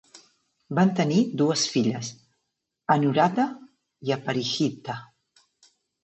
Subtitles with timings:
[0.77, 2.09] Van tenir dues filles,
[2.95, 3.45] Anuradha
[4.09, 4.97] i Aparijitha.